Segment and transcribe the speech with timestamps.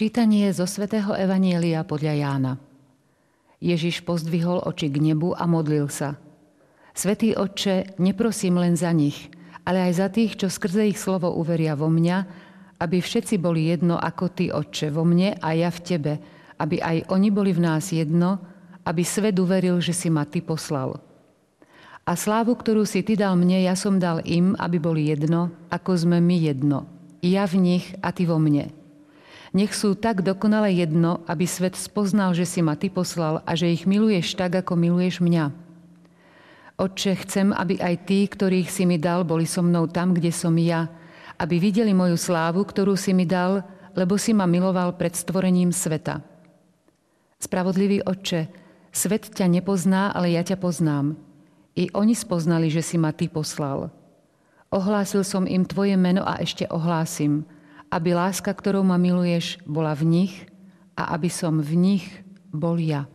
[0.00, 2.52] Čítanie zo svätého Evanielia podľa Jána.
[3.60, 6.16] Ježiš pozdvihol oči k nebu a modlil sa.
[6.96, 9.28] Svetý Otče, neprosím len za nich,
[9.68, 12.16] ale aj za tých, čo skrze ich slovo uveria vo mňa,
[12.80, 16.12] aby všetci boli jedno ako Ty, Otče, vo mne a ja v Tebe,
[16.56, 18.40] aby aj oni boli v nás jedno,
[18.88, 20.96] aby svet uveril, že si ma Ty poslal.
[22.08, 25.92] A slávu, ktorú si Ty dal mne, ja som dal im, aby boli jedno, ako
[25.92, 26.88] sme my jedno.
[27.20, 28.79] Ja v nich a Ty vo mne
[29.50, 33.66] nech sú tak dokonale jedno, aby svet spoznal, že si ma Ty poslal a že
[33.66, 35.50] ich miluješ tak, ako miluješ mňa.
[36.78, 40.54] Otče, chcem, aby aj tí, ktorých si mi dal, boli so mnou tam, kde som
[40.54, 40.88] ja,
[41.36, 46.22] aby videli moju slávu, ktorú si mi dal, lebo si ma miloval pred stvorením sveta.
[47.42, 48.48] Spravodlivý Otče,
[48.94, 51.18] svet ťa nepozná, ale ja ťa poznám.
[51.74, 53.90] I oni spoznali, že si ma Ty poslal.
[54.70, 57.42] Ohlásil som im Tvoje meno a ešte ohlásim–
[57.90, 60.34] aby láska, ktorou ma miluješ, bola v nich
[60.94, 62.06] a aby som v nich
[62.54, 63.10] bol ja.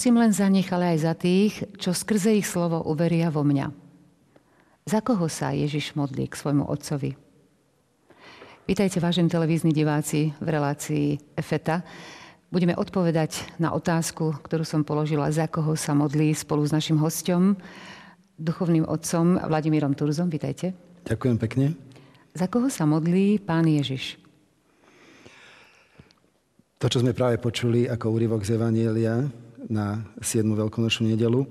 [0.00, 3.68] Neprosím len za nich, ale aj za tých, čo skrze ich slovo uveria vo mňa.
[4.88, 7.20] Za koho sa Ježiš modlí k svojmu otcovi?
[8.64, 11.84] Vítajte, vážení televízni diváci, v relácii EFETA.
[12.48, 17.60] Budeme odpovedať na otázku, ktorú som položila, za koho sa modlí spolu s našim hostom,
[18.40, 20.32] duchovným otcom Vladimírom Turzom.
[20.32, 20.72] Vítajte.
[21.12, 21.76] Ďakujem pekne.
[22.32, 24.16] Za koho sa modlí pán Ježiš?
[26.80, 29.28] To, čo sme práve počuli ako úryvok z Evanielia,
[29.68, 30.46] na 7.
[30.46, 31.44] veľkonočnú nedelu,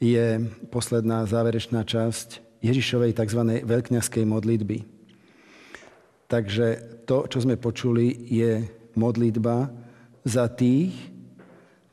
[0.00, 3.64] je posledná záverečná časť Ježišovej tzv.
[3.64, 4.78] veľkňaskej modlitby.
[6.26, 6.66] Takže
[7.06, 8.66] to, čo sme počuli, je
[8.98, 9.70] modlitba
[10.26, 10.92] za tých,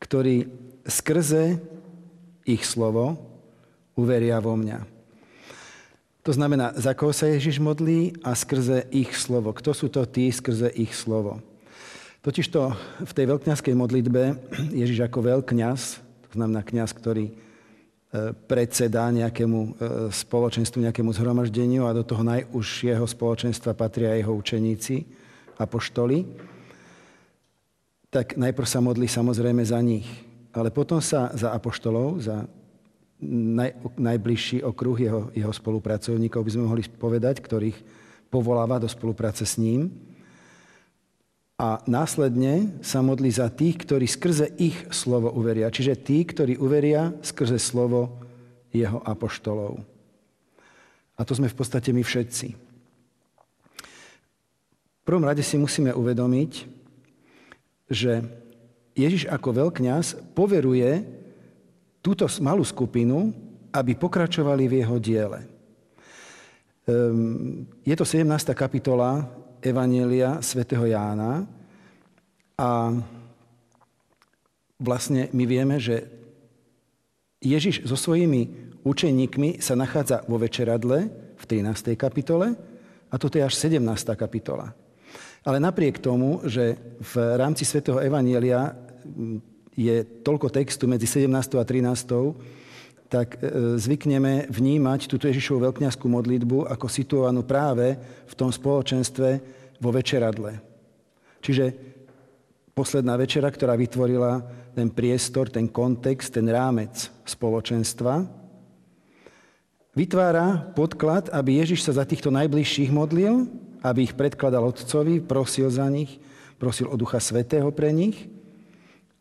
[0.01, 0.49] ktorí
[0.83, 1.61] skrze
[2.43, 3.15] ich slovo
[3.93, 4.83] uveria vo mňa.
[6.23, 9.51] To znamená, za koho sa Ježiš modlí a skrze ich slovo.
[9.51, 11.43] Kto sú to tí skrze ich slovo?
[12.23, 12.71] Totižto
[13.03, 14.21] v tej veľkňazskej modlitbe
[14.71, 15.79] Ježiš ako veľkňaz,
[16.31, 17.33] to znamená kňaz, ktorý e,
[18.47, 19.69] predsedá nejakému e,
[20.07, 25.03] spoločenstvu, nejakému zhromaždeniu a do toho najúžšieho spoločenstva patria jeho učeníci,
[25.59, 26.23] apoštoli,
[28.07, 30.07] tak najprv sa modlí samozrejme za nich.
[30.55, 32.47] Ale potom sa za apoštolov, za
[33.19, 37.75] naj, najbližší okruh jeho, jeho spolupracovníkov, by sme mohli povedať, ktorých
[38.31, 40.12] povoláva do spolupráce s ním,
[41.53, 45.69] a následne sa modlí za tých, ktorí skrze ich slovo uveria.
[45.69, 48.19] Čiže tí, ktorí uveria skrze slovo
[48.73, 49.77] jeho apoštolov.
[51.13, 52.47] A to sme v podstate my všetci.
[55.03, 56.51] V prvom rade si musíme uvedomiť,
[57.91, 58.25] že
[58.97, 61.05] Ježiš ako veľkňaz poveruje
[62.01, 63.29] túto malú skupinu,
[63.69, 65.39] aby pokračovali v jeho diele.
[66.89, 68.25] Ehm, je to 17.
[68.57, 71.47] kapitola Evanielia svätého Jána.
[72.59, 72.91] A
[74.77, 76.03] vlastne my vieme, že
[77.39, 81.07] Ježiš so svojimi učeníkmi sa nachádza vo večeradle
[81.39, 81.95] v 13.
[81.95, 82.55] kapitole
[83.07, 83.79] a toto je až 17.
[84.19, 84.75] kapitola.
[85.43, 88.75] Ale napriek tomu, že v rámci svätého Evanielia
[89.75, 91.31] je toľko textu medzi 17.
[91.59, 92.62] a 13
[93.13, 97.93] tak e, zvykneme vnímať túto Ježišovú veľkňaskú modlitbu ako situovanú práve
[98.25, 99.29] v tom spoločenstve
[99.77, 100.57] vo večeradle.
[101.37, 101.77] Čiže
[102.73, 104.41] posledná večera, ktorá vytvorila
[104.73, 108.25] ten priestor, ten kontext, ten rámec spoločenstva,
[109.93, 113.45] vytvára podklad, aby Ježiš sa za týchto najbližších modlil,
[113.85, 116.17] aby ich predkladal Otcovi, prosil za nich,
[116.57, 118.25] prosil o Ducha Svetého pre nich–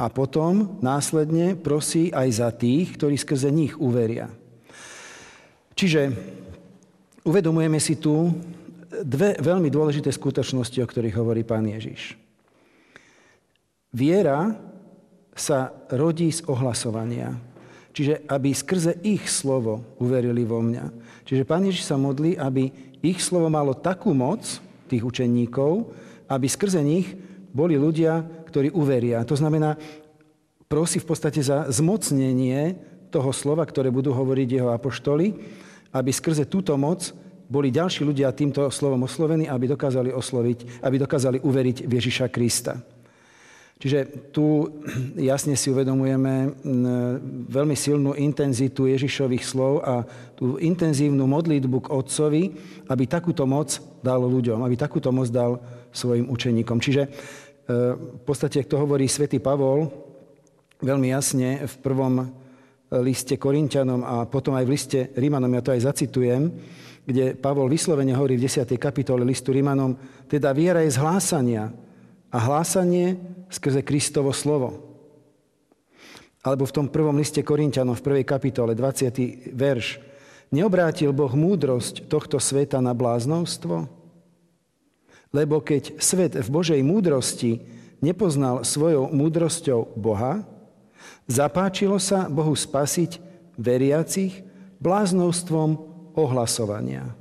[0.02, 4.26] a potom následne prosí aj za tých, ktorí skrze nich uveria.
[5.78, 6.10] Čiže
[7.22, 8.34] uvedomujeme si tu
[9.06, 12.18] dve veľmi dôležité skutočnosti, o ktorých hovorí pán Ježiš.
[13.94, 14.58] Viera
[15.38, 17.38] sa rodí z ohlasovania.
[17.92, 20.84] Čiže aby skrze ich slovo uverili vo mňa.
[21.28, 22.72] Čiže pán Ježiš sa modlí, aby
[23.04, 24.42] ich slovo malo takú moc,
[24.90, 25.92] tých učeníkov,
[26.26, 27.12] aby skrze nich
[27.52, 29.24] boli ľudia, ktorí uveria.
[29.24, 29.80] To znamená,
[30.68, 32.76] prosí v podstate za zmocnenie
[33.08, 35.32] toho slova, ktoré budú hovoriť jeho apoštoli,
[35.96, 37.12] aby skrze túto moc
[37.48, 42.80] boli ďalší ľudia týmto slovom oslovení, aby dokázali osloviť, aby dokázali uveriť v Ježiša Krista.
[43.82, 44.70] Čiže tu
[45.18, 46.54] jasne si uvedomujeme
[47.50, 50.06] veľmi silnú intenzitu Ježišových slov a
[50.38, 52.42] tú intenzívnu modlitbu k Otcovi,
[52.86, 55.58] aby takúto moc dal ľuďom, aby takúto moc dal
[55.90, 56.78] svojim učeníkom.
[56.78, 57.10] Čiže
[57.68, 59.86] v podstate, to hovorí svätý Pavol,
[60.82, 62.14] veľmi jasne v prvom
[63.00, 66.52] liste Korintianom a potom aj v liste Rímanom, ja to aj zacitujem,
[67.06, 68.66] kde Pavol vyslovene hovorí v 10.
[68.76, 71.72] kapitole listu Rímanom, teda viera je z hlásania
[72.30, 73.18] a hlásanie
[73.50, 74.92] skrze Kristovo slovo.
[76.42, 79.54] Alebo v tom prvom liste Korintianom v prvej kapitole, 20.
[79.54, 80.02] verš.
[80.50, 84.01] Neobrátil Boh múdrosť tohto sveta na bláznovstvo?
[85.32, 87.64] Lebo keď svet v Božej múdrosti
[88.04, 90.44] nepoznal svojou múdrosťou Boha,
[91.24, 93.16] zapáčilo sa Bohu spasiť
[93.56, 94.44] veriacich
[94.78, 95.70] bláznovstvom
[96.14, 97.16] ohlasovania.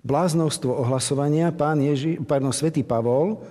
[0.00, 3.44] Bláznovstvo ohlasovania pán Ježi, pardon, svätý Pavol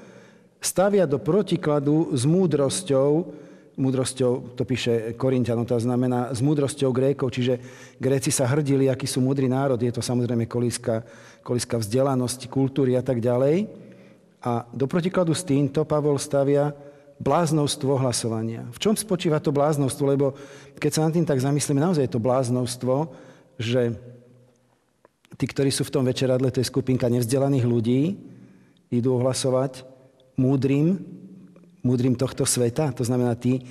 [0.58, 3.30] stavia do protikladu s múdrosťou,
[3.78, 7.62] múdrosťou, to píše Korintianom, to znamená s múdrosťou Grékov, čiže
[8.02, 11.06] Gréci sa hrdili, aký sú múdry národ, je to samozrejme kolíska,
[11.46, 13.70] kolíska vzdelanosti, kultúry a tak ďalej.
[14.42, 16.74] A do protikladu s týmto Pavol stavia
[17.22, 18.66] bláznovstvo hlasovania.
[18.74, 20.04] V čom spočíva to bláznovstvo?
[20.06, 20.34] Lebo
[20.78, 22.96] keď sa nad tým tak zamyslíme, naozaj je to bláznovstvo,
[23.58, 23.94] že
[25.38, 28.02] tí, ktorí sú v tom večeradle, to je skupinka nevzdelaných ľudí,
[28.94, 29.84] idú ohlasovať
[30.38, 31.02] múdrym,
[31.86, 32.92] múdrym tohto sveta.
[32.96, 33.62] To znamená tí,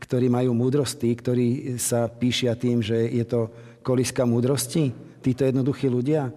[0.00, 1.46] ktorí majú múdrosť, tí, ktorí
[1.76, 3.52] sa píšia tým, že je to
[3.84, 4.92] koliska múdrosti.
[5.20, 6.32] Títo jednoduchí ľudia.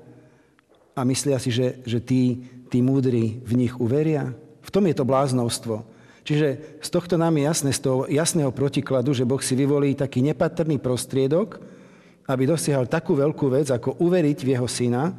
[0.93, 4.35] A myslia si, že, že tí, tí múdri v nich uveria.
[4.61, 5.83] V tom je to bláznovstvo.
[6.23, 10.23] Čiže z tohto nám je jasné, z toho jasného protikladu, že Boh si vyvolí taký
[10.23, 11.59] nepatrný prostriedok,
[12.23, 15.11] aby dosiahol takú veľkú vec, ako uveriť v jeho syna.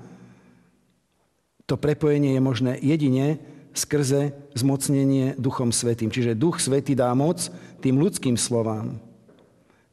[1.69, 3.37] To prepojenie je možné jedine
[3.75, 6.09] skrze zmocnenie Duchom Svetým.
[6.09, 7.51] Čiže Duch Svetý dá moc
[7.83, 8.97] tým ľudským slovám.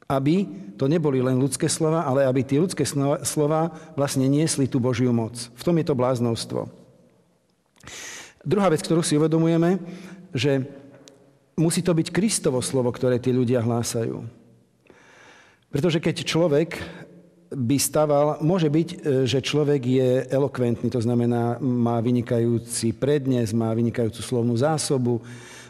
[0.05, 0.45] Aby
[0.77, 2.85] to neboli len ľudské slova, ale aby tie ľudské
[3.25, 5.33] slova vlastne niesli tú Božiu moc.
[5.57, 6.69] V tom je to bláznovstvo.
[8.45, 9.81] Druhá vec, ktorú si uvedomujeme,
[10.33, 10.65] že
[11.57, 14.25] musí to byť Kristovo slovo, ktoré tí ľudia hlásajú.
[15.71, 16.69] Pretože keď človek
[17.51, 23.75] by staval, môže byť, e, že človek je elokventný, to znamená, má vynikajúci prednes, má
[23.75, 25.19] vynikajúcu slovnú zásobu,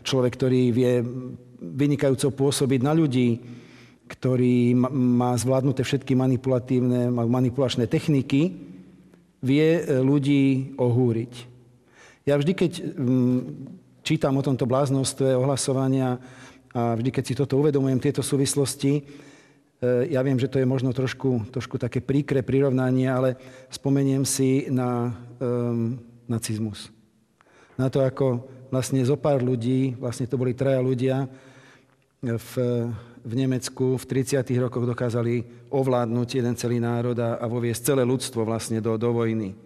[0.05, 1.01] človek, ktorý vie
[1.61, 3.41] vynikajúco pôsobiť na ľudí,
[4.05, 8.53] ktorý má zvládnuté všetky manipulatívne, manipulačné techniky,
[9.41, 11.49] vie e, ľudí ohúriť.
[12.29, 12.71] Ja vždy, keď
[14.05, 16.21] čítam o tomto bláznostve ohlasovania
[16.69, 19.01] a vždy, keď si toto uvedomujem, tieto súvislosti,
[19.81, 23.33] ja viem, že to je možno trošku, trošku také príkre prirovnanie, ale
[23.73, 25.09] spomeniem si na
[25.41, 25.97] um,
[26.29, 26.93] nacizmus.
[27.81, 31.25] Na to, ako vlastne zo pár ľudí, vlastne to boli traja ľudia,
[32.21, 32.53] v,
[33.25, 34.45] v Nemecku v 30.
[34.61, 39.57] rokoch dokázali ovládnuť jeden celý národ a, a voviesť celé ľudstvo vlastne do, do vojny.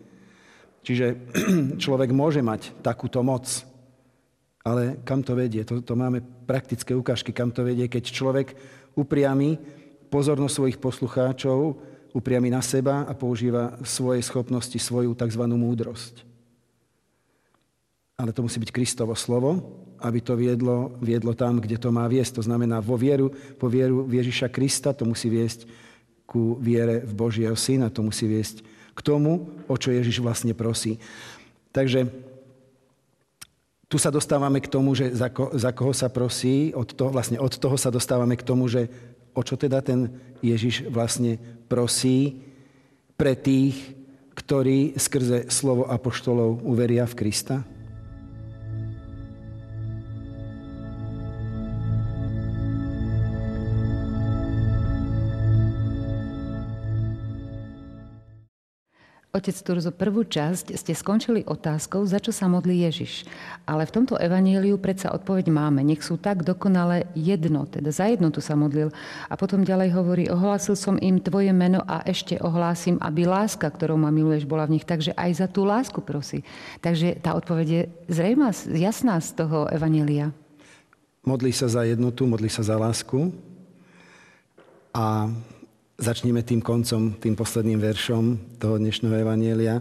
[0.79, 1.35] Čiže
[1.83, 3.67] človek môže mať takúto moc,
[4.63, 5.67] ale kam to vedie?
[5.67, 8.47] To, to máme praktické ukážky, kam to vedie, keď človek
[8.95, 9.83] upriami
[10.15, 11.75] pozornosť svojich poslucháčov
[12.15, 15.43] upriami na seba a používa svoje schopnosti, svoju tzv.
[15.43, 16.23] múdrosť.
[18.15, 19.59] Ale to musí byť Kristovo slovo,
[19.99, 22.39] aby to viedlo, viedlo tam, kde to má viesť.
[22.39, 23.27] To znamená, vo vieru,
[23.59, 25.67] po vieru Ježiša Krista to musí viesť
[26.23, 28.63] ku viere v Božieho Syna, to musí viesť
[28.95, 30.95] k tomu, o čo Ježiš vlastne prosí.
[31.75, 32.07] Takže
[33.91, 37.35] tu sa dostávame k tomu, že za, ko, za koho sa prosí, od toho, vlastne
[37.35, 38.87] od toho sa dostávame k tomu, že
[39.35, 41.37] o čo teda ten Ježiš vlastne
[41.67, 42.41] prosí
[43.19, 43.75] pre tých,
[44.35, 47.63] ktorí skrze slovo apoštolov uveria v Krista?
[59.35, 63.27] Otec Turzo, prvú časť ste skončili otázkou, za čo sa modlí Ježiš.
[63.67, 65.83] Ale v tomto evaníliu predsa odpoveď máme.
[65.83, 68.95] Nech sú tak dokonale jedno, teda za jednotu sa modlil.
[69.27, 73.99] A potom ďalej hovorí, ohlásil som im tvoje meno a ešte ohlásim, aby láska, ktorou
[73.99, 74.87] ma miluješ, bola v nich.
[74.87, 76.47] Takže aj za tú lásku prosí.
[76.79, 80.31] Takže tá odpoveď je zrejma, jasná z toho evanília.
[81.27, 83.35] Modlí sa za jednotu, modlí sa za lásku.
[84.95, 85.27] A
[85.95, 89.79] Začneme tým koncom, tým posledným veršom toho dnešného Evanielia.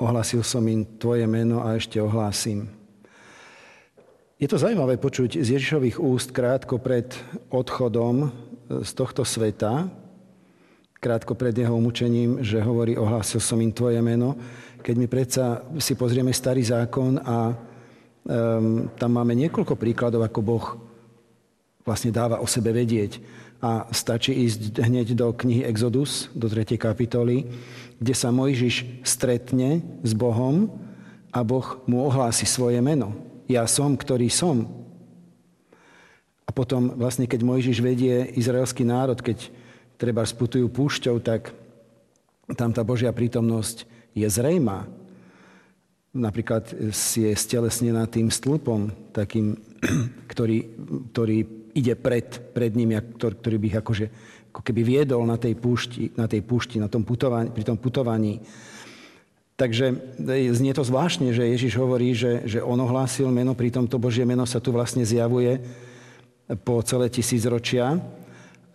[0.00, 2.64] Ohlasil som im tvoje meno a ešte ohlásim.
[4.40, 7.12] Je to zaujímavé počuť z Ježišových úst krátko pred
[7.52, 8.32] odchodom
[8.80, 9.92] z tohto sveta,
[11.04, 14.40] krátko pred jeho umúčením, že hovorí, ohlásil som im tvoje meno.
[14.80, 20.66] Keď my predsa si pozrieme starý zákon a um, tam máme niekoľko príkladov, ako Boh
[21.84, 23.44] vlastne dáva o sebe vedieť.
[23.66, 26.78] A stačí ísť hneď do knihy Exodus, do 3.
[26.78, 27.50] kapitoly,
[27.98, 30.70] kde sa Mojžiš stretne s Bohom
[31.34, 33.10] a Boh mu ohlási svoje meno.
[33.50, 34.70] Ja som, ktorý som.
[36.46, 39.50] A potom vlastne, keď Mojžiš vedie izraelský národ, keď
[39.98, 41.50] treba sputujú púšťou, tak
[42.54, 43.82] tam tá Božia prítomnosť
[44.14, 44.86] je zrejmá.
[46.14, 49.58] Napríklad je stelesnená tým stĺpom, takým,
[50.30, 50.70] ktorý,
[51.10, 52.24] ktorý ide pred,
[52.56, 54.06] pred nimi, ktorý, by ich akože,
[54.50, 58.40] ako keby viedol na tej púšti, na, tej púšti, na tom putovaní, pri tom putovaní.
[59.60, 64.00] Takže e, znie to zvláštne, že Ježiš hovorí, že, že on ohlásil meno, pritom to
[64.00, 65.60] Božie meno sa tu vlastne zjavuje
[66.64, 68.00] po celé tisícročia.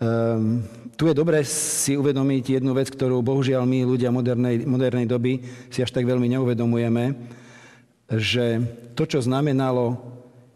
[0.01, 0.65] Um,
[0.97, 5.81] tu je dobré si uvedomiť jednu vec, ktorú bohužiaľ my ľudia modernej, modernej doby si
[5.81, 7.17] až tak veľmi neuvedomujeme,
[8.09, 8.59] že
[8.97, 9.97] to, čo znamenalo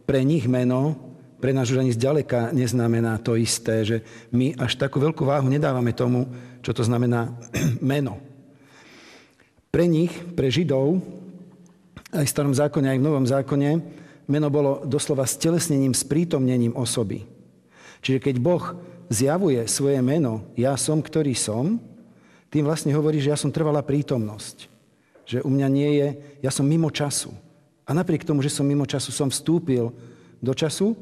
[0.06, 1.05] pre nich meno,
[1.40, 3.98] pre nás už ani zďaleka neznamená to isté, že
[4.32, 6.26] my až takú veľkú váhu nedávame tomu,
[6.64, 7.36] čo to znamená
[7.84, 8.18] meno.
[9.70, 11.04] Pre nich, pre Židov,
[12.16, 13.70] aj v starom zákone, aj v novom zákone,
[14.32, 17.28] meno bolo doslova stelesnením, sprítomnením osoby.
[18.00, 18.64] Čiže keď Boh
[19.12, 21.78] zjavuje svoje meno, ja som, ktorý som,
[22.50, 24.72] tým vlastne hovorí, že ja som trvalá prítomnosť.
[25.26, 26.08] Že u mňa nie je,
[26.40, 27.34] ja som mimo času.
[27.86, 29.92] A napriek tomu, že som mimo času, som vstúpil
[30.40, 30.96] do času,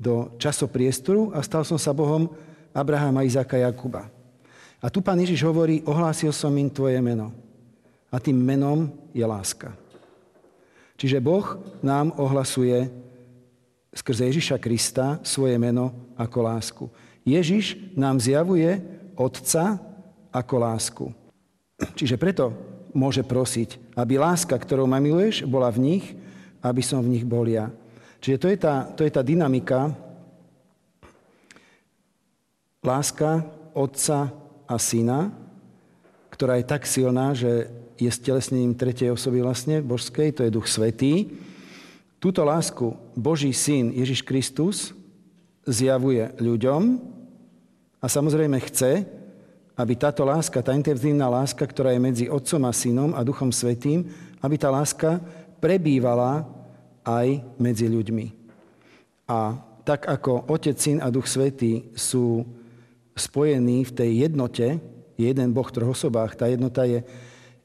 [0.00, 2.32] do časopriestoru a stal som sa Bohom
[2.72, 4.08] Abrahama, Izáka, Jakuba.
[4.80, 7.36] A tu pán Ježiš hovorí, ohlásil som im tvoje meno.
[8.08, 9.76] A tým menom je láska.
[10.96, 12.88] Čiže Boh nám ohlasuje
[13.92, 16.84] skrze Ježiša Krista svoje meno ako lásku.
[17.28, 18.80] Ježiš nám zjavuje
[19.20, 19.76] Otca
[20.32, 21.06] ako lásku.
[21.92, 22.56] Čiže preto
[22.96, 26.04] môže prosiť, aby láska, ktorou ma miluješ, bola v nich,
[26.64, 27.68] aby som v nich bol ja.
[28.20, 29.96] Čiže to je tá, to je tá dynamika
[32.84, 34.28] láska Otca
[34.68, 35.32] a Syna,
[36.28, 41.32] ktorá je tak silná, že je stelesnením tretej osoby vlastne božskej, to je Duch Svetý.
[42.20, 44.92] Túto lásku Boží Syn Ježiš Kristus
[45.64, 47.00] zjavuje ľuďom
[48.00, 49.04] a samozrejme chce,
[49.80, 54.04] aby táto láska, tá intenzívna láska, ktorá je medzi Otcom a Synom a Duchom Svetým,
[54.44, 55.20] aby tá láska
[55.60, 56.59] prebývala
[57.10, 58.26] aj medzi ľuďmi.
[59.26, 62.46] A tak ako Otec, Syn a Duch Svetý sú
[63.18, 64.78] spojení v tej jednote,
[65.18, 67.02] je jeden Boh v troch osobách, tá jednota je,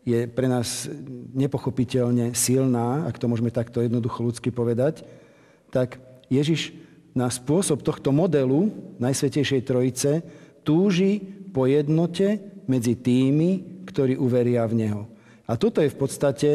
[0.04, 0.90] je pre nás
[1.38, 5.06] nepochopiteľne silná, ak to môžeme takto jednoducho ľudsky povedať,
[5.70, 6.74] tak Ježiš
[7.16, 10.12] na spôsob tohto modelu Najsvetejšej Trojice
[10.68, 11.24] túži
[11.56, 15.02] po jednote medzi tými, ktorí uveria v Neho.
[15.46, 16.52] A toto je v podstate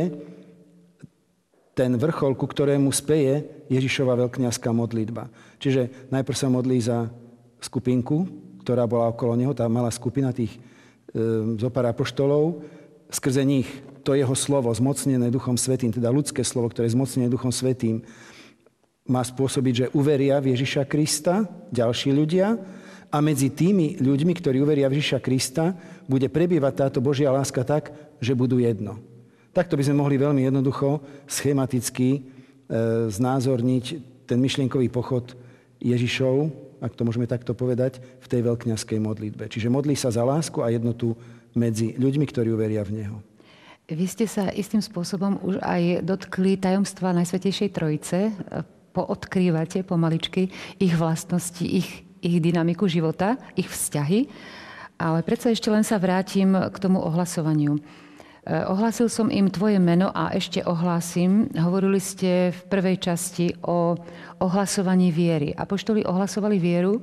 [1.80, 3.40] ten vrchol, ku ktorému speje
[3.72, 5.32] Ježišova veľkňazská modlitba.
[5.56, 7.08] Čiže najprv sa modlí za
[7.56, 8.28] skupinku,
[8.60, 10.60] ktorá bola okolo neho, tá malá skupina tých e,
[11.56, 12.60] zopár apoštolov,
[13.08, 13.64] skrze nich
[14.04, 18.04] to jeho slovo, zmocnené Duchom Svetým, teda ľudské slovo, ktoré je zmocnené Duchom Svetým,
[19.08, 22.60] má spôsobiť, že uveria v Ježiša Krista ďalší ľudia
[23.08, 25.72] a medzi tými ľuďmi, ktorí uveria v Ježiša Krista,
[26.04, 27.88] bude prebievať táto Božia láska tak,
[28.20, 29.00] že budú jedno.
[29.50, 32.20] Takto by sme mohli veľmi jednoducho, schematicky e,
[33.10, 33.84] znázorniť
[34.30, 35.34] ten myšlienkový pochod
[35.82, 39.50] Ježišov, ak to môžeme takto povedať, v tej veľkňaskej modlitbe.
[39.50, 41.18] Čiže modlí sa za lásku a jednotu
[41.52, 43.16] medzi ľuďmi, ktorí uveria v Neho.
[43.90, 48.30] Vy ste sa istým spôsobom už aj dotkli tajomstva Najsvetejšej Trojice.
[48.94, 50.46] Poodkrývate pomaličky
[50.78, 54.30] ich vlastnosti, ich, ich dynamiku života, ich vzťahy.
[54.94, 57.82] Ale predsa ešte len sa vrátim k tomu ohlasovaniu.
[58.50, 61.46] Eh, ohlásil som im tvoje meno a ešte ohlásim.
[61.54, 63.94] Hovorili ste v prvej časti o
[64.42, 65.54] ohlasovaní viery.
[65.54, 66.98] Apoštoli ohlasovali vieru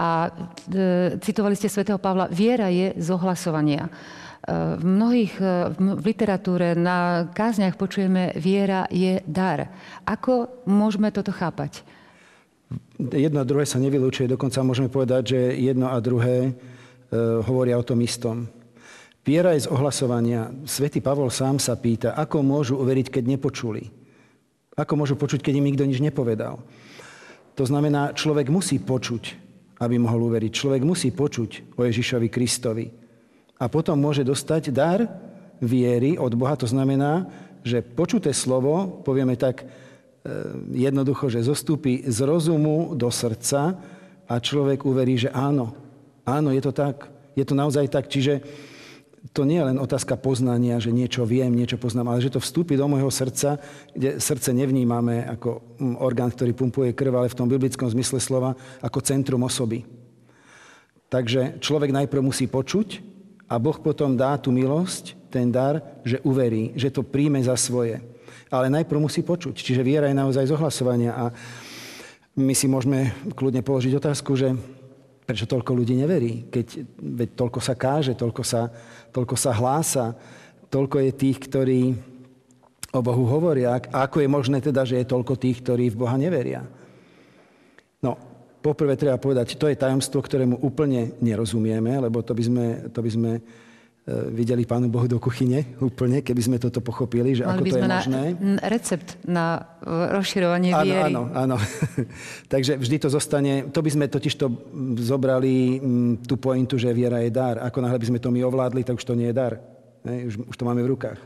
[0.00, 0.32] a
[0.72, 2.32] eh, citovali ste svätého Pavla.
[2.32, 3.84] Viera je z ohlasovania.
[3.84, 5.34] Eh, v mnohých
[5.76, 9.68] v literatúre na kázniach počujeme viera je dar.
[10.08, 11.84] Ako môžeme toto chápať?
[12.96, 14.24] Jedno a druhé sa nevylúčuje.
[14.24, 16.56] Dokonca môžeme povedať, že jedno a druhé
[17.44, 18.48] hovoria o tom istom.
[19.22, 20.50] Viera je z ohlasovania.
[20.66, 23.86] Svetý Pavol sám sa pýta, ako môžu uveriť, keď nepočuli.
[24.74, 26.58] Ako môžu počuť, keď im nikto nič nepovedal.
[27.54, 29.38] To znamená, človek musí počuť,
[29.78, 30.50] aby mohol uveriť.
[30.50, 32.86] Človek musí počuť o Ježišovi Kristovi.
[33.62, 35.06] A potom môže dostať dar
[35.62, 36.58] viery od Boha.
[36.58, 37.30] To znamená,
[37.62, 39.66] že počuté slovo, povieme tak e,
[40.74, 43.78] jednoducho, že zostúpi z rozumu do srdca
[44.26, 45.78] a človek uverí, že áno,
[46.26, 48.44] áno, je to tak Je to naozaj tak, čiže
[49.30, 52.74] to nie je len otázka poznania, že niečo viem, niečo poznám, ale že to vstúpi
[52.74, 53.62] do môjho srdca,
[53.94, 58.58] kde srdce nevnímame ako mm, orgán, ktorý pumpuje krv, ale v tom biblickom zmysle slova
[58.82, 59.86] ako centrum osoby.
[61.06, 62.98] Takže človek najprv musí počuť
[63.46, 68.02] a Boh potom dá tú milosť, ten dar, že uverí, že to príjme za svoje.
[68.52, 69.64] Ale najprv musí počuť.
[69.64, 71.16] Čiže viera je naozaj zohlasovania.
[71.16, 71.24] A
[72.36, 74.52] my si môžeme kľudne položiť otázku, že
[75.24, 78.68] prečo toľko ľudí neverí, keď veď toľko sa káže, toľko sa,
[79.12, 80.16] toľko sa hlása,
[80.72, 81.80] toľko je tých, ktorí
[82.92, 83.76] o Bohu hovoria.
[83.76, 86.64] Ako je možné teda, že je toľko tých, ktorí v Boha neveria?
[88.00, 88.16] No,
[88.60, 93.10] poprvé treba povedať, to je tajomstvo, ktorému úplne nerozumieme, lebo to by sme, to by
[93.12, 93.32] sme
[94.34, 97.86] videli Pánu Bohu do kuchyne úplne, keby sme toto pochopili, že Mali ako to je
[97.86, 98.22] možné.
[98.34, 99.62] Na recept na
[100.18, 101.12] rozširovanie áno, viery.
[101.14, 101.56] Áno, áno.
[102.52, 104.50] Takže vždy to zostane, to by sme totiž to
[104.98, 105.78] zobrali
[106.26, 107.62] tú pointu, že viera je dar.
[107.62, 109.62] Ako náhle by sme to my ovládli, tak už to nie je dar.
[110.02, 110.26] Ne?
[110.26, 111.22] Už, už to máme v rukách.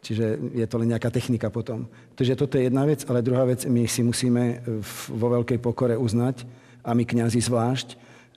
[0.00, 1.90] Čiže je to len nejaká technika potom.
[2.14, 4.62] Takže toto je jedna vec, ale druhá vec, my si musíme
[5.10, 6.46] vo veľkej pokore uznať,
[6.84, 7.88] a my kňazi zvlášť,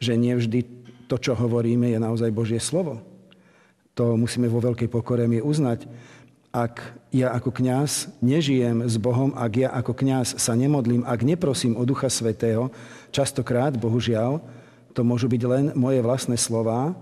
[0.04, 0.83] že nie vždy
[1.14, 2.98] to, čo hovoríme, je naozaj Božie slovo.
[3.94, 5.86] To musíme vo veľkej pokore mi uznať.
[6.50, 6.82] Ak
[7.14, 11.86] ja ako kňaz nežijem s Bohom, ak ja ako kňaz sa nemodlím, ak neprosím o
[11.86, 12.74] Ducha Svetého,
[13.14, 14.42] častokrát, bohužiaľ,
[14.98, 16.98] to môžu byť len moje vlastné slova,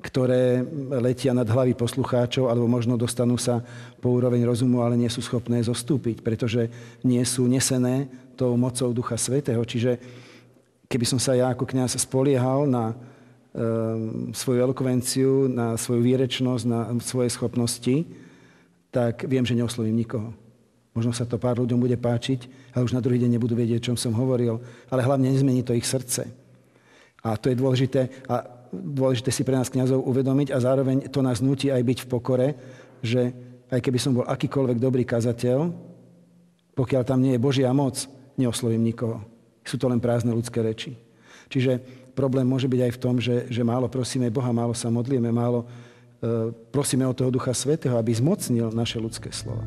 [0.00, 0.64] ktoré
[1.04, 3.60] letia nad hlavy poslucháčov, alebo možno dostanú sa
[4.00, 6.72] po úroveň rozumu, ale nie sú schopné zostúpiť, pretože
[7.04, 9.60] nie sú nesené tou mocou Ducha Svetého.
[9.60, 10.00] Čiže
[10.88, 13.11] keby som sa ja ako kňaz spoliehal na
[14.32, 18.08] svoju elokvenciu, na svoju výrečnosť, na svoje schopnosti,
[18.88, 20.32] tak viem, že neoslovím nikoho.
[20.92, 23.86] Možno sa to pár ľuďom bude páčiť, ale už na druhý deň nebudú vedieť, o
[23.92, 24.60] čom som hovoril.
[24.92, 26.28] Ale hlavne nezmení to ich srdce.
[27.24, 31.40] A to je dôležité, a dôležité si pre nás kňazov uvedomiť a zároveň to nás
[31.40, 32.48] nutí aj byť v pokore,
[33.00, 33.32] že
[33.72, 35.72] aj keby som bol akýkoľvek dobrý kazateľ,
[36.76, 38.04] pokiaľ tam nie je Božia moc,
[38.36, 39.24] neoslovím nikoho.
[39.64, 40.92] Sú to len prázdne ľudské reči.
[41.48, 45.32] Čiže problém môže byť aj v tom, že, že málo prosíme Boha, málo sa modlíme,
[45.32, 49.64] málo e, prosíme od toho Ducha Svetého, aby zmocnil naše ľudské slova.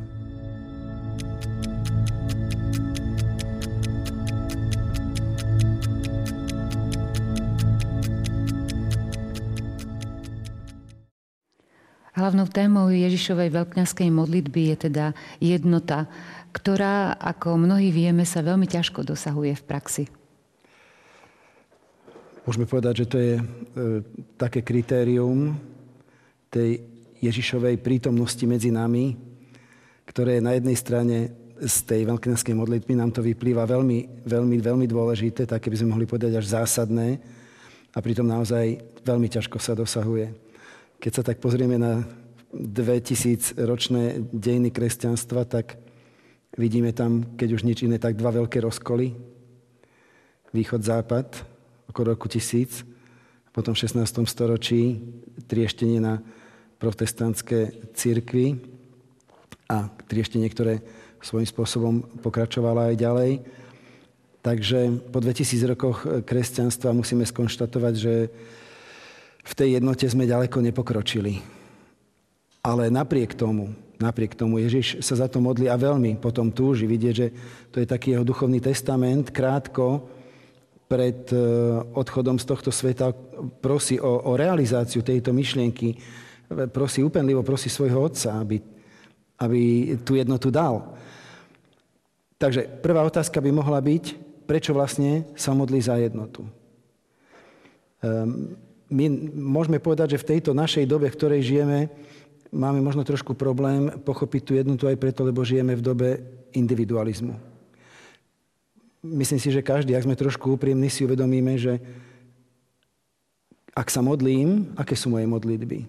[12.16, 16.08] Hlavnou témou Ježišovej veľkňaskej modlitby je teda jednota,
[16.56, 20.04] ktorá, ako mnohí vieme, sa veľmi ťažko dosahuje v praxi.
[22.46, 23.42] Môžeme povedať, že to je e,
[24.38, 25.58] také kritérium
[26.46, 26.78] tej
[27.18, 29.18] Ježišovej prítomnosti medzi nami,
[30.06, 31.16] ktoré je na jednej strane
[31.58, 36.06] z tej veľkňanskej modlitby nám to vyplýva veľmi, veľmi, veľmi dôležité, také by sme mohli
[36.06, 37.18] povedať až zásadné
[37.90, 40.30] a pritom naozaj veľmi ťažko sa dosahuje.
[41.02, 42.06] Keď sa tak pozrieme na
[42.54, 45.74] 2000 ročné dejiny kresťanstva, tak
[46.54, 49.18] vidíme tam, keď už nič iné, tak dva veľké rozkoly.
[50.54, 51.55] Východ-západ,
[51.96, 52.84] okolo roku 1000,
[53.56, 54.04] potom v 16.
[54.28, 55.00] storočí
[55.48, 56.20] trieštenie na
[56.76, 58.60] protestantské církvy
[59.72, 60.84] a trieštenie, ktoré
[61.24, 63.32] svojím spôsobom pokračovalo aj ďalej.
[64.44, 68.28] Takže po 2000 rokoch kresťanstva musíme skonštatovať, že
[69.40, 71.40] v tej jednote sme ďaleko nepokročili.
[72.60, 77.14] Ale napriek tomu, napriek tomu Ježiš sa za to modlí a veľmi potom túži vidieť,
[77.16, 77.32] že
[77.72, 80.12] to je taký jeho duchovný testament, krátko
[80.86, 81.38] pred e,
[81.98, 83.10] odchodom z tohto sveta
[83.58, 85.98] prosí o, o realizáciu tejto myšlienky,
[86.70, 88.62] prosí úpenlivo, prosí svojho otca, aby,
[89.42, 89.60] aby
[90.06, 90.94] tú jednotu dal.
[92.38, 94.04] Takže prvá otázka by mohla byť,
[94.46, 96.46] prečo vlastne sa modlí za jednotu.
[98.06, 98.54] Ehm,
[98.86, 101.90] my môžeme povedať, že v tejto našej dobe, v ktorej žijeme,
[102.54, 106.08] máme možno trošku problém pochopiť tú jednotu aj preto, lebo žijeme v dobe
[106.54, 107.55] individualizmu
[109.14, 111.78] myslím si, že každý, ak sme trošku úprimní, si uvedomíme, že
[113.76, 115.84] ak sa modlím, aké sú moje modlitby?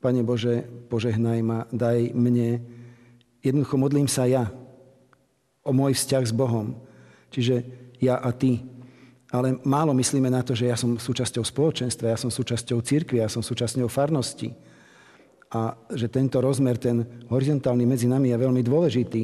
[0.00, 2.58] Pane Bože, požehnaj ma, daj mne.
[3.44, 4.48] Jednoducho modlím sa ja
[5.60, 6.74] o môj vzťah s Bohom.
[7.30, 7.62] Čiže
[8.00, 8.64] ja a ty.
[9.30, 13.30] Ale málo myslíme na to, že ja som súčasťou spoločenstva, ja som súčasťou církvy, ja
[13.30, 14.50] som súčasťou farnosti.
[15.54, 19.22] A že tento rozmer, ten horizontálny medzi nami je veľmi dôležitý.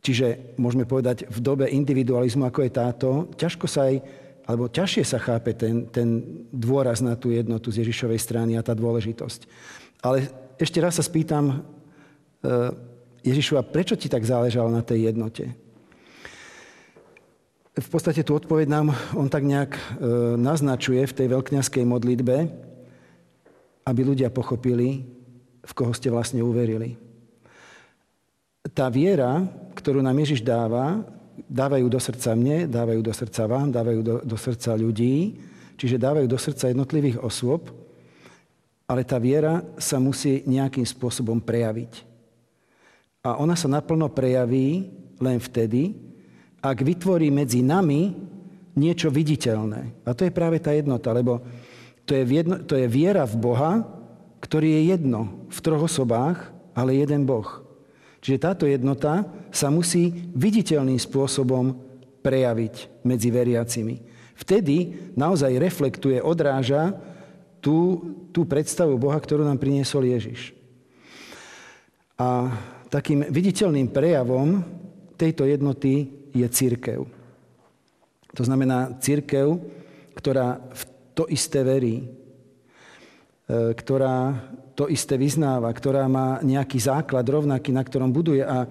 [0.00, 4.00] Čiže môžeme povedať, v dobe individualizmu, ako je táto, ťažko sa aj,
[4.48, 8.72] alebo ťažšie sa chápe ten, ten dôraz na tú jednotu z Ježišovej strany a tá
[8.72, 9.40] dôležitosť.
[10.00, 10.24] Ale
[10.56, 12.56] ešte raz sa spýtam, e,
[13.20, 15.52] Ježišu, a prečo ti tak záležalo na tej jednote?
[17.80, 19.80] v podstate tú odpoveď nám on tak nejak e,
[20.36, 22.36] naznačuje v tej veľkňaskej modlitbe,
[23.88, 25.06] aby ľudia pochopili,
[25.64, 27.00] v koho ste vlastne uverili.
[28.74, 29.40] Tá viera,
[29.80, 31.00] ktorú nám Ježiš dáva,
[31.48, 35.40] dávajú do srdca mne, dávajú do srdca vám, dávajú do, do srdca ľudí,
[35.80, 37.72] čiže dávajú do srdca jednotlivých osôb,
[38.84, 42.04] ale tá viera sa musí nejakým spôsobom prejaviť.
[43.24, 45.96] A ona sa naplno prejaví len vtedy,
[46.60, 48.12] ak vytvorí medzi nami
[48.76, 50.04] niečo viditeľné.
[50.04, 51.40] A to je práve tá jednota, lebo
[52.04, 53.72] to je, jedno, to je viera v Boha,
[54.40, 57.69] ktorý je jedno v troch osobách, ale jeden Boh.
[58.20, 61.72] Čiže táto jednota sa musí viditeľným spôsobom
[62.20, 63.96] prejaviť medzi veriacimi.
[64.36, 66.96] Vtedy naozaj reflektuje, odráža
[67.64, 68.00] tú,
[68.32, 70.52] tú predstavu Boha, ktorú nám priniesol Ježiš.
[72.20, 72.52] A
[72.92, 74.60] takým viditeľným prejavom
[75.16, 77.08] tejto jednoty je církev.
[78.36, 79.60] To znamená církev,
[80.16, 80.82] ktorá v
[81.16, 82.04] to isté verí, e,
[83.76, 84.36] ktorá
[84.80, 88.40] to isté vyznáva, ktorá má nejaký základ rovnaký, na ktorom buduje.
[88.40, 88.64] A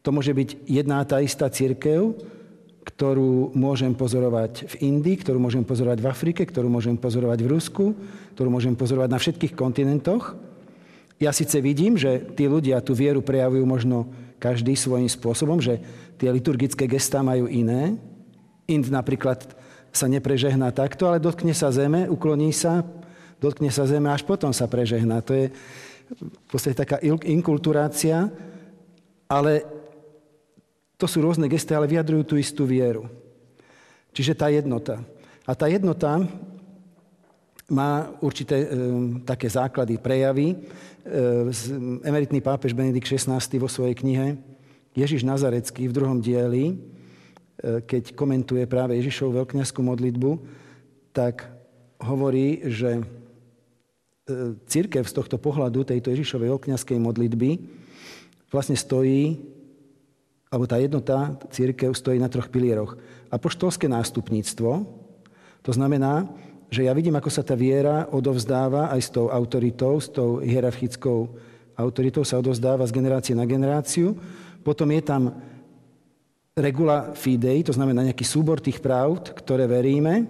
[0.00, 2.16] to môže byť jedná tá istá církev,
[2.88, 7.84] ktorú môžem pozorovať v Indii, ktorú môžem pozorovať v Afrike, ktorú môžem pozorovať v Rusku,
[8.32, 10.40] ktorú môžem pozorovať na všetkých kontinentoch.
[11.20, 14.08] Ja síce vidím, že tí ľudia tú vieru prejavujú možno
[14.40, 15.84] každý svojím spôsobom, že
[16.16, 17.92] tie liturgické gestá majú iné.
[18.64, 19.52] Ind napríklad
[19.92, 22.80] sa neprežehná takto, ale dotkne sa zeme, ukloní sa,
[23.40, 25.24] dotkne sa zeme, až potom sa prežehná.
[25.24, 25.50] To je
[26.20, 28.28] v podstate taká inkulturácia,
[29.30, 29.64] ale
[31.00, 33.08] to sú rôzne gesty, ale vyjadrujú tú istú vieru.
[34.12, 35.00] Čiže tá jednota.
[35.48, 36.20] A tá jednota
[37.70, 38.68] má určité e,
[39.22, 40.52] také základy, prejavy.
[40.52, 40.56] E,
[42.02, 44.34] emeritný pápež Benedikt XVI vo svojej knihe
[44.90, 46.74] Ježiš Nazarecký v druhom dieli, e,
[47.86, 50.30] keď komentuje práve Ježišovu veľkňaskú modlitbu,
[51.14, 51.46] tak
[52.02, 53.06] hovorí, že
[54.66, 57.50] církev z tohto pohľadu, tejto Ježišovej veľkňaskej modlitby,
[58.50, 59.38] vlastne stojí,
[60.50, 62.98] alebo tá jednota církev stojí na troch pilieroch.
[63.30, 64.70] Apoštolské nástupníctvo,
[65.62, 66.26] to znamená,
[66.70, 71.34] že ja vidím, ako sa tá viera odovzdáva aj s tou autoritou, s tou hierarchickou
[71.74, 74.14] autoritou sa odovzdáva z generácie na generáciu.
[74.62, 75.34] Potom je tam
[76.54, 80.28] regula fidei, to znamená nejaký súbor tých pravd, ktoré veríme.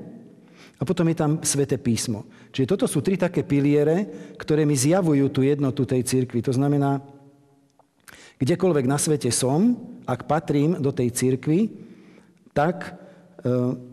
[0.81, 2.25] A potom je tam sveté písmo.
[2.51, 6.43] Čiže toto sú tri také piliere, ktoré mi zjavujú tú jednotu tej cirkvi.
[6.43, 6.99] To znamená,
[8.43, 11.71] kdekoľvek na svete som, ak patrím do tej cirkvi,
[12.51, 12.91] tak e,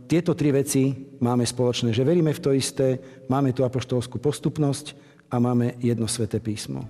[0.10, 0.90] tieto tri veci
[1.22, 2.98] máme spoločné, že veríme v to isté,
[3.30, 4.98] máme tú apoštolskú postupnosť
[5.30, 6.88] a máme jedno sveté písmo.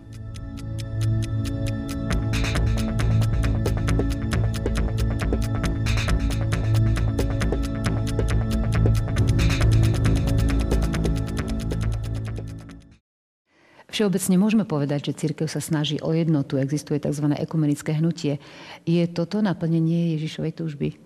[13.97, 17.33] Všeobecne môžeme povedať, že církev sa snaží o jednotu, existuje tzv.
[17.33, 18.37] ekumenické hnutie.
[18.85, 21.01] Je toto naplnenie Ježišovej túžby?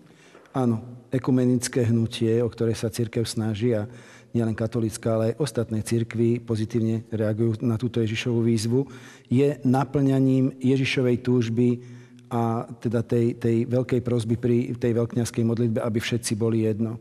[0.52, 3.88] Áno, ekumenické hnutie, o ktoré sa církev snaží a
[4.36, 8.84] nielen katolická, ale aj ostatné církvy pozitívne reagujú na túto Ježišovú výzvu,
[9.32, 11.80] je naplňaním Ježišovej túžby
[12.28, 17.00] a teda tej, tej veľkej prozby pri tej veľkňaskej modlitbe, aby všetci boli jedno.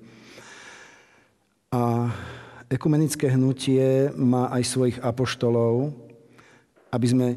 [1.74, 2.14] A
[2.70, 5.90] ekumenické hnutie má aj svojich apoštolov,
[6.94, 7.28] aby sme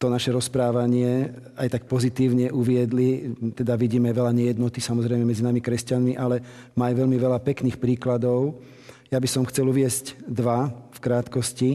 [0.00, 1.28] to naše rozprávanie
[1.60, 3.36] aj tak pozitívne uviedli.
[3.52, 6.40] Teda vidíme veľa nejednoty samozrejme medzi nami kresťanmi, ale
[6.78, 8.62] má aj veľmi veľa pekných príkladov.
[9.12, 11.70] Ja by som chcel uviesť dva v krátkosti.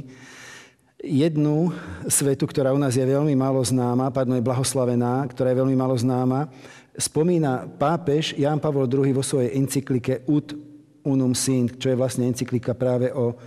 [1.05, 1.69] Jednu
[2.09, 5.93] svetu, ktorá u nás je veľmi málo známa, pardon, je blahoslavená, ktorá je veľmi málo
[5.93, 6.49] známa,
[6.97, 10.74] spomína pápež Ján Pavol II vo svojej encyklike Ut
[11.05, 13.37] unum sint, čo je vlastne encyklika práve o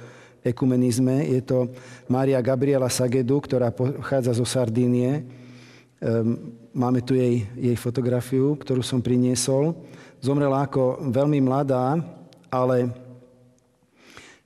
[0.46, 1.26] ekumenizme.
[1.26, 1.68] Je to
[2.06, 5.26] Mária Gabriela Sagedu, ktorá pochádza zo Sardínie.
[5.98, 9.74] Ehm, máme tu jej, jej fotografiu, ktorú som priniesol.
[10.22, 11.98] Zomrela ako veľmi mladá,
[12.46, 12.90] ale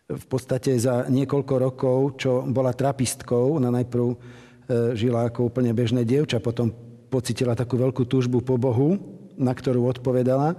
[0.08, 4.16] v podstate za niekoľko rokov, čo bola trapistkou, ona najprv e,
[4.92, 6.68] žila ako úplne bežné dievča, potom
[7.08, 9.00] pocitila takú veľkú túžbu po Bohu,
[9.36, 10.56] na ktorú odpovedala,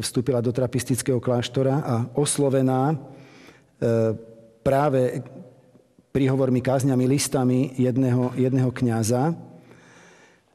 [0.00, 2.96] vstúpila do trapistického kláštora a oslovená e,
[4.64, 5.22] práve
[6.16, 9.36] príhovormi, kázňami, listami jedného, jedného kniaza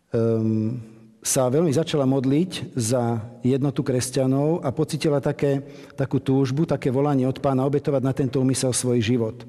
[0.09, 0.73] um,
[1.21, 5.61] sa veľmi začala modliť za jednotu kresťanov a pocitila také,
[5.93, 9.45] takú túžbu, také volanie od pána obetovať na tento úmysel svoj život.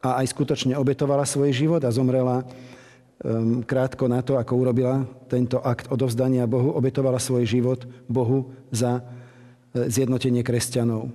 [0.00, 2.48] A aj skutočne obetovala svoj život a zomrela
[3.68, 9.02] krátko na to, ako urobila tento akt odovzdania Bohu, obetovala svoj život Bohu za e,
[9.92, 11.12] zjednotenie kresťanov.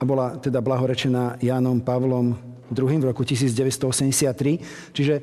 [0.00, 2.36] A bola teda blahorečená Jánom Pavlom
[2.72, 4.96] II v roku 1983.
[4.96, 5.14] Čiže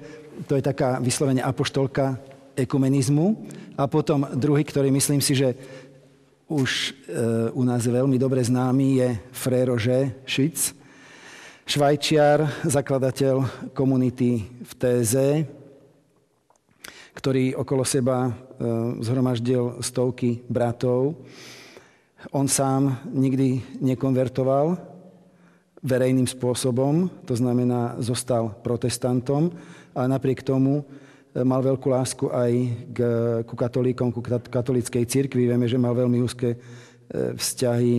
[0.46, 2.18] to je taká vyslovene apoštolka
[2.54, 3.34] ekumenizmu.
[3.78, 5.58] A potom druhý, ktorý myslím si, že
[6.46, 6.92] už e,
[7.58, 10.78] u nás veľmi dobre známy, je Frère Roger Schütz,
[11.64, 13.36] švajčiar, zakladateľ
[13.72, 15.14] komunity v TZ,
[17.16, 18.32] ktorý okolo seba e,
[19.00, 21.16] zhromaždil stovky bratov.
[22.36, 24.76] On sám nikdy nekonvertoval
[25.84, 29.52] verejným spôsobom, to znamená, zostal protestantom,
[29.96, 30.84] ale napriek tomu e,
[31.48, 32.52] mal veľkú lásku aj
[32.92, 33.00] k,
[33.48, 35.48] ku katolíkom, ku katolíckej cirkvi.
[35.48, 36.58] Vieme, že mal veľmi úzke e,
[37.40, 37.96] vzťahy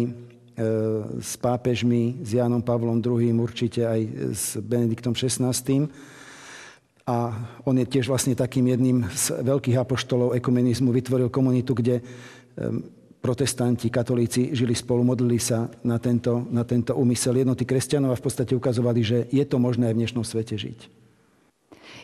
[1.19, 5.91] s pápežmi, s Jánom Pavlom II, určite aj s Benediktom XVI.
[7.05, 7.17] A
[7.69, 10.95] on je tiež vlastne takým jedným z veľkých apoštolov ekumenizmu.
[10.95, 12.01] Vytvoril komunitu, kde
[13.25, 18.25] protestanti, katolíci žili spolu, modlili sa na tento, na tento úmysel jednoty kresťanov a v
[18.25, 21.04] podstate ukazovali, že je to možné aj v dnešnom svete žiť.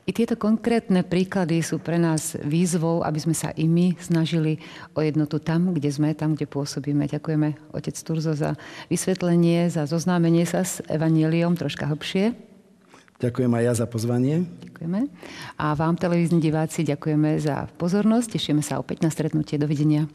[0.08, 4.56] I tieto konkrétne príklady sú pre nás výzvou, aby sme sa i my snažili
[4.96, 7.04] o jednotu tam, kde sme, tam, kde pôsobíme.
[7.04, 8.56] Ďakujeme, otec Turzo, za
[8.88, 12.32] vysvetlenie, za zoznámenie sa s Evangeliom troška hlbšie.
[13.20, 14.48] Ďakujem aj ja za pozvanie.
[14.64, 15.00] Ďakujeme.
[15.60, 18.40] A vám, televízni diváci, ďakujeme za pozornosť.
[18.40, 19.60] Tešíme sa opäť na stretnutie.
[19.60, 20.08] Dovidenia.